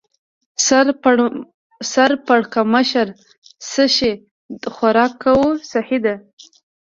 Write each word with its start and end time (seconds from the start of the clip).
سر 1.91 2.07
پړکمشر: 2.25 3.07
څه 3.71 3.83
شی؟ 3.95 4.13
خوراک 4.73 5.13
کوه، 5.23 5.49
سهي 5.71 5.99
ده. 6.05 6.15